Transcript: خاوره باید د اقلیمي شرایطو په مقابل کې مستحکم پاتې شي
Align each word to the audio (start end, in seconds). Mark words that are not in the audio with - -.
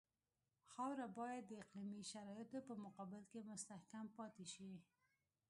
خاوره 0.71 1.07
باید 1.17 1.43
د 1.47 1.51
اقلیمي 1.63 2.03
شرایطو 2.11 2.59
په 2.67 2.73
مقابل 2.85 3.23
کې 3.31 3.47
مستحکم 3.51 4.05
پاتې 4.17 4.45
شي 4.53 4.71